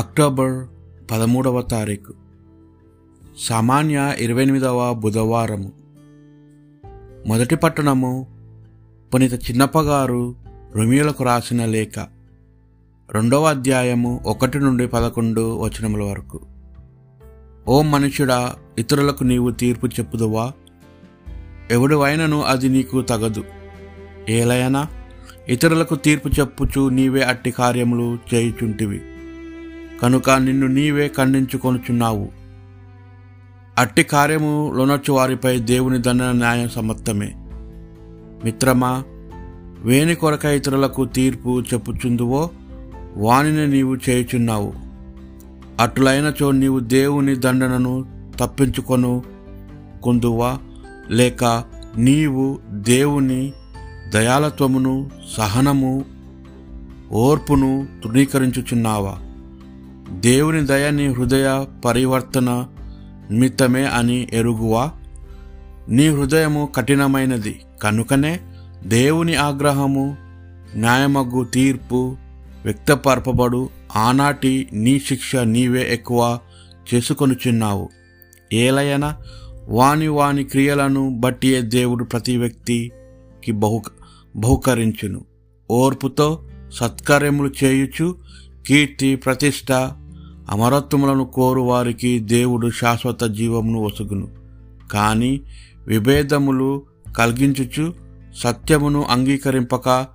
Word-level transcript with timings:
October 0.00 0.66
పదమూడవ 1.10 1.62
తారీఖు. 1.62 2.14
సామాన్య 3.38 4.14
ఇరవై 4.18 4.42
ఎనిమిదవ 4.42 4.94
బుధవారము. 4.94 5.72
మొదటి 7.26 7.56
పట్టణము 7.56 8.26
పునీత 9.14 9.34
చిన్నప్పగారు 9.34 10.34
రొమియోలకు 10.76 11.24
రాసిన 11.24 11.64
లేఖ. 11.64 11.98
రెండవ 13.10 13.44
అధ్యాయము 13.44 14.20
ఒకటి 14.26 14.58
నుండి 14.58 14.86
పదకొండు 14.86 15.60
వచనముల 15.60 16.02
వరకు. 16.02 16.40
ఓ 17.68 17.82
మనుషుడా 17.82 18.54
ఇతరులకు 18.78 19.24
నీవు 19.24 19.50
తీర్పు 19.50 19.86
చెప్పుదువా? 19.86 20.52
ఎవడివైనను 21.70 22.42
అది 22.42 22.68
నీకు 22.68 23.02
తగదు. 23.02 23.44
ఏలయనా 24.28 24.88
ఇతరులకు 25.48 25.94
తీర్పు 25.94 26.28
చెప్పుచు 26.28 26.88
నీవే 26.88 27.22
అట్టి 27.22 27.50
కార్యములు 27.50 28.18
చేయుచుంటివి. 28.34 29.00
కనుక 30.02 30.30
నిన్ను 30.30 30.66
నీవే 30.66 31.08
ఖండించుకొనుచున్నావు. 31.08 32.28
అట్టి 33.78 34.02
కార్యము 34.02 34.72
లోనొచ్చు 34.76 35.12
వారిపై 35.12 35.58
దేవుని 35.58 36.02
దండన 36.02 36.32
న్యాయం 36.32 36.68
సమర్థమే 36.68 37.34
మిత్రమా 38.44 39.04
వేని 39.80 40.14
కొరక 40.14 40.44
ఇతరులకు 40.44 41.04
తీర్పు 41.04 41.60
చెప్పుచుందువో 41.60 42.50
వానిని 43.16 43.66
నీవు 43.66 43.96
చేయుచున్నావు. 43.96 44.72
అటులైనచో 45.80 46.50
నీవు 46.50 46.78
దేవుని 46.78 47.36
దండనను 47.36 48.06
తప్పించుకొను 48.40 49.22
కొందువా 50.02 50.58
లేక 51.10 51.64
నీవు 51.96 52.58
దేవుని 52.70 53.52
దయాలత్వమును 54.08 55.10
సహనము 55.36 56.04
ఓర్పును 57.12 57.86
తృణీకరించుచున్నావా? 58.04 59.18
దేవుని 60.12 60.66
దయ 60.66 60.90
నీ 60.90 61.06
హృదయ 61.06 61.66
పరివర్తన 61.84 62.66
నిమిత్తమే 63.30 63.84
అని 63.84 64.28
ఎరుగువా? 64.32 64.92
నీ 65.88 66.08
హృదయము 66.08 66.72
కఠినమైనది. 66.76 67.60
కనుకనే 67.82 68.40
దేవుని 68.86 69.34
ఆగ్రహము 69.34 70.16
న్యాయమగ్గు 70.74 71.44
తీర్పు 71.44 72.16
వ్యక్తపరపబడు. 72.64 73.68
ఆనాటి 73.96 74.68
నీ 74.72 75.00
శిక్ష 75.00 75.36
నీవే 75.36 75.88
ఎక్కువ 75.92 76.38
చేసుకొనుచున్నావు 76.94 77.88
ఏలయన 78.52 79.16
వాని 79.68 80.08
వాని 80.08 80.44
క్రియలను 80.44 81.20
బట్టియే 81.20 81.62
దేవుడు 81.62 82.04
ప్రతి 82.04 82.36
వ్యక్తికి 82.36 83.52
బహు 83.52 83.82
బహుకరించును. 84.36 85.24
ఓర్పుతో 85.70 86.44
సత్కార్యములు 86.72 87.50
చేయుచు 87.64 88.16
కీర్తి 88.66 89.16
ప్రతిష్ట 89.16 89.72
అమరత్వములను 90.50 91.24
కోరు 91.24 91.60
వారికి 91.60 92.18
దేవుడు 92.18 92.70
శాశ్వత 92.70 93.24
జీవమును 93.24 93.78
ఒసుగును 93.78 94.28
కానీ 94.92 95.40
విభేదములు 95.86 96.82
కలిగించుచు 97.16 97.94
సత్యమును 98.36 99.04
అంగీకరింపక 99.10 100.06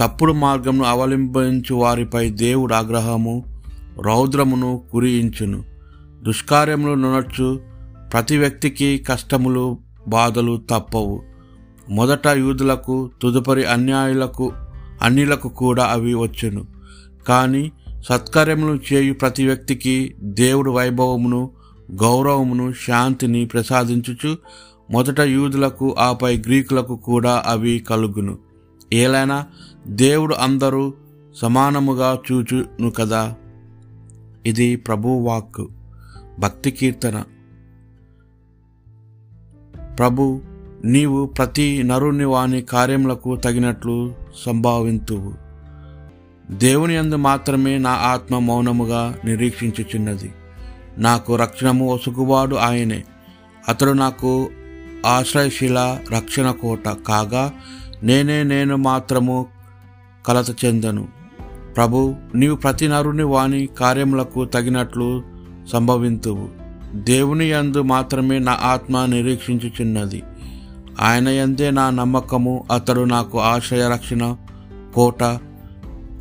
తప్పుడు 0.00 0.32
మార్గమును 0.32 0.84
అవలంబించు 0.84 1.74
వారిపై 1.74 2.30
దేవుడు 2.30 2.74
ఆగ్రహము 2.74 3.62
రౌద్రమును 4.06 4.82
కురియించును. 4.92 5.64
దుష్కార్యములు 6.22 6.94
నునచ్చు 6.94 7.60
ప్రతి 8.12 8.38
వ్యక్తికి 8.38 8.98
కష్టములు 8.98 9.78
బాధలు 10.08 10.62
తప్పవు. 10.70 11.22
మొదట 11.90 12.26
యూదులకు 12.26 13.10
తదుపరి 13.22 13.64
అన్యాయులకు 13.64 14.52
అన్యులకు 15.02 15.48
కూడా 15.48 15.84
అవి 15.84 16.14
వచ్చును. 16.14 16.66
కానీ 17.28 17.72
సత్కార్యములు 18.04 18.94
చేయు 18.94 19.14
ప్రతి 19.14 19.46
వ్యక్తికి 19.46 20.14
దేవుడు 20.20 20.70
వైభవమును 20.70 21.50
గౌరవమును 22.02 22.72
శాంతిని 22.72 23.46
ప్రసాదించుచు 23.46 24.38
మొదట 24.90 25.20
యూదులకు 25.20 25.96
ఆపై 25.98 26.36
గ్రీకులకు 26.36 26.96
కూడా 26.96 27.42
అవి 27.46 27.78
కలుగును. 27.78 28.38
ఏలైనా 28.92 29.46
దేవుడు 29.86 30.34
అందరూ 30.34 30.94
సమానముగా 31.34 32.18
చూచును 32.32 32.90
కదా? 32.90 33.34
ఇది 34.46 34.76
ప్రభువాక్ 34.76 35.66
భక్తి 36.38 36.70
కీర్తన. 36.70 37.22
ప్రభు 39.98 40.40
నీవు 40.84 41.26
ప్రతి 41.26 41.82
నరుని 41.82 42.24
వాని 42.24 42.62
కార్యములకు 42.62 43.36
తగినట్లు 43.36 44.14
సంభావింతువు. 44.46 45.47
దేవుని 46.50 46.94
యందు 46.94 47.14
మాత్రమే 47.14 47.78
నా 47.78 47.90
ఆత్మ 47.90 48.38
మౌనముగా 48.38 49.18
నిరీక్షించుచున్నది. 49.24 50.32
నాకు 50.98 51.36
రక్షణము 51.36 51.92
ఒసుగువాడు 51.94 52.56
ఆయనే. 52.56 53.04
అతడు 53.68 53.90
నాకు 53.90 54.50
ఆశ్రయశీల 55.06 55.98
రక్షణ 56.12 56.50
కోట. 56.50 56.88
కాగా 56.88 57.52
నేనే 58.02 58.42
నేను 58.42 58.76
మాత్రము 58.76 59.46
కలత 60.26 60.64
చెందను. 60.64 61.08
ప్రభు 61.76 62.14
నీవు 62.34 62.56
ప్రతి 62.56 62.88
నరుని 62.88 63.22
వాని 63.22 63.66
కార్యములకు 63.66 64.44
తగినట్లు 64.44 65.22
సంభవింతువు. 65.72 66.48
దేవుని 66.92 67.50
యందు 67.50 67.82
మాత్రమే 67.82 68.38
నా 68.38 68.58
ఆత్మ 68.62 69.06
నిరీక్షించుచున్నది. 69.06 70.22
ఆయన 71.00 71.28
యందే 71.28 71.70
నా 71.70 71.90
నమ్మకము. 71.90 72.66
అతడు 72.72 73.00
నాకు 73.00 73.40
ఆశ్రయ 73.40 73.88
రక్షణ 73.88 74.36
కోట 74.94 75.38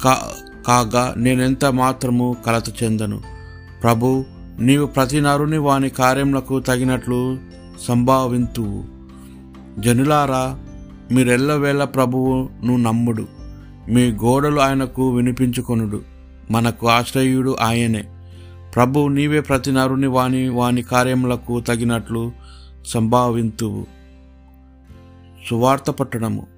కా 0.04 0.32
కాగా 0.68 1.14
నేనెంత 1.18 1.66
మాత్రము 1.66 2.36
కలత 2.46 2.84
చెందను? 2.84 3.22
ప్రభు 3.84 4.26
నీవు 4.60 4.86
ప్రతి 4.86 5.22
నరుని 5.22 5.58
వాని 5.58 5.90
కార్యములకు 5.90 6.60
తగినట్లు 6.60 7.38
సంభావింతువు. 7.88 8.84
జనులారా 9.82 10.60
మీరెల్లవేళ 11.12 11.84
ప్రభువును 11.84 12.78
నమ్ముడు. 12.78 13.28
మీ 13.90 14.12
గోడలు 14.12 14.60
ఆయనకు 14.60 15.10
వినిపించుకొనుడు. 15.10 16.02
మనకు 16.52 16.90
ఆశ్రయుడు 16.90 17.56
ఆయనే. 17.62 18.06
ప్రభు 18.76 19.08
నీవే 19.08 19.40
ప్రతి 19.40 19.72
నరుని 19.72 20.08
వాని 20.08 20.50
వాని 20.50 20.82
కార్యములకు 20.82 21.60
తగినట్లు 21.60 22.32
సంభావింతువు. 22.86 23.86
సువార్త 25.50 25.92
పట్టణము. 25.92 26.57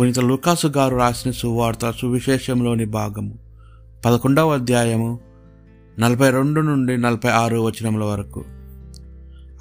పునీత 0.00 0.18
లుకాసు 0.18 0.66
గారు 0.66 0.96
రాసిన 0.96 1.30
సువార్త 1.30 1.90
సువిశేషంలోని 1.90 2.84
భాగము. 2.84 3.38
పదకొండవ 4.04 4.54
అధ్యాయము 4.54 5.18
నలభై 5.98 6.30
రెండు 6.30 6.60
నుండి 6.60 6.98
నలభై 6.98 7.30
ఆరు 7.30 7.56
వచనముల 7.56 8.04
వరకు. 8.04 8.44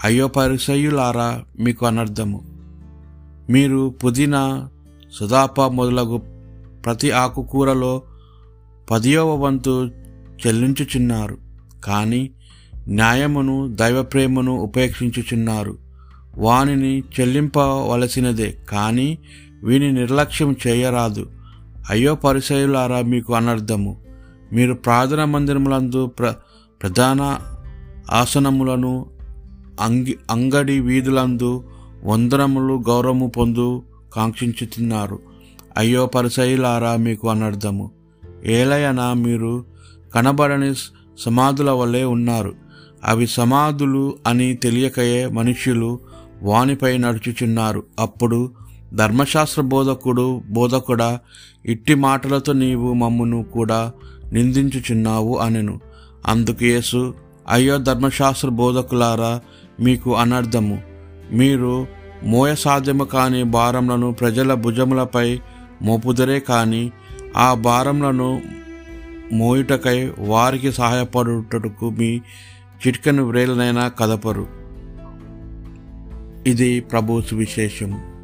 అయ్యో 0.03 0.27
పరిసయులారా 0.27 1.43
మీకు 1.59 1.85
అనర్థము. 1.85 2.41
మీరు 3.49 3.95
పుదీనా 4.05 4.69
సుదాప 5.19 5.61
మొదలగు 5.61 6.17
ప్రతి 6.85 7.11
ఆకుకూరలో 7.11 8.01
పదియవ 8.91 9.35
వంతు 9.35 9.89
చెల్లించుచున్నారు. 10.47 11.37
కానీ 11.83 12.29
న్యాయమును 12.87 13.75
దైవప్రేమను 13.75 14.51
ఉపేక్షించుచున్నారు. 14.51 15.77
వానిని 16.37 17.03
చెల్లింపవలసినదే. 17.19 18.57
కానీ 18.69 19.17
వీని 19.63 19.91
నిర్లక్ష్యం 19.91 20.55
చేయరాదు. 20.67 21.29
అయ్యో 21.89 22.15
పరిసయులారా 22.15 23.01
మీకు 23.01 23.33
అనర్థము. 23.33 24.01
మీరు 24.53 24.73
ప్రార్థన 24.73 25.23
మందిరములందు 25.23 26.05
ప్ర 26.05 26.33
ప్రధాన 26.81 27.39
ఆసనములను 28.11 29.05
అంగి 29.81 30.17
అంగడి 30.31 30.79
వీధులందు 30.79 31.63
వందనములు 32.03 32.83
గౌరవము 32.87 33.27
పొందు 33.27 33.83
కాంక్షించుతున్నారు. 34.13 35.19
అయ్యో 35.77 36.05
పరిసయులారా 36.05 36.95
మీకు 36.95 37.29
అనర్థము. 37.29 37.91
ఏలయన 38.45 39.13
మీరు 39.13 39.65
కనబడని 40.15 40.73
సమాధుల 41.19 41.71
వలె 41.71 42.03
ఉన్నారు. 42.03 42.53
అవి 43.05 43.27
సమాధులు 43.27 44.17
అని 44.27 44.53
తెలియకయే 44.53 45.27
మనుష్యులు 45.27 45.99
వానిపై 46.43 46.97
నడుచుచున్నారు. 46.97 47.83
అప్పుడు 47.99 48.51
ధర్మశాస్త్ర 48.93 49.61
బోధకుడు 49.61 50.41
బోధకుడా 50.49 51.19
ఇట్టి 51.65 51.95
మాటలతో 51.95 52.53
నీవు 52.53 52.93
మమ్మును 52.93 53.43
కూడా 53.43 53.91
నిందించుచున్నావు 54.33 55.37
అనెను. 55.37 55.79
అందుకు 56.25 56.63
యేసు 56.63 57.13
అయ్యో 57.49 57.77
ధర్మశాస్త్ర 57.77 58.49
బోధకులారా 58.49 59.41
మీకు 59.79 60.15
అనర్థము. 60.15 60.81
మీరు 61.31 61.87
మోయ 62.23 62.55
సాధ్యము 62.55 63.03
కాని 63.03 63.43
భారములను 63.43 64.11
ప్రజల 64.11 64.53
భుజములపై 64.53 65.39
మోపుదరే 65.81 66.39
కాని 66.39 66.91
ఆ 67.37 67.53
భారములను 67.53 68.41
మోయుటకై 69.33 70.11
వారికి 70.19 70.71
సహాయపడుటకు 70.71 71.89
మీ 71.89 72.21
చిటికను 72.87 73.23
వ్రేలనైనా 73.23 73.87
కదపరు. 73.87 74.47
ఇది 76.47 76.79
ప్రభు 76.79 77.21
సువిశేషము. 77.21 78.16